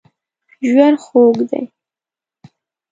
ژوند 0.69 0.97
خوږ 1.05 1.37
دی. 1.49 1.63